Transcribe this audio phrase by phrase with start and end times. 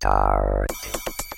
[0.00, 1.29] Start.